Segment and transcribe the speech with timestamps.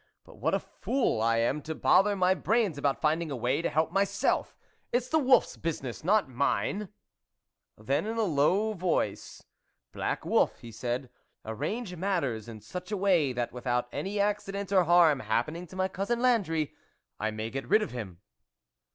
[0.23, 3.69] But what a fool I am to bother my brains about finding a way to
[3.69, 4.57] help my self!
[4.91, 6.89] It's the wolfs business, not mine?"
[7.77, 9.45] Then in a low voice:"
[9.91, 11.09] Black wolf," he 44 THE WOLF LEADER said,"
[11.53, 15.87] arrange matters in such a way, that without any accident or harm happening to my
[15.87, 16.73] Cousin Landry,
[17.19, 18.21] I may get rid of him."